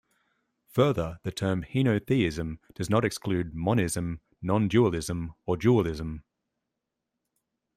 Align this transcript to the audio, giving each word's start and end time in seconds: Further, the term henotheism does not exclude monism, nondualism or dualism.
Further, 0.69 1.19
the 1.21 1.31
term 1.31 1.61
henotheism 1.63 2.57
does 2.73 2.89
not 2.89 3.05
exclude 3.05 3.53
monism, 3.53 4.19
nondualism 4.43 5.35
or 5.45 5.57
dualism. 5.57 6.23